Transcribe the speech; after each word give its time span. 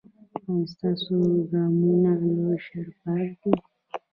ایا 0.45 0.63
ستاسو 0.73 1.15
ګامونه 1.49 2.11
له 2.41 2.51
شر 2.65 2.87
پاک 3.01 3.27
دي؟ 3.41 3.53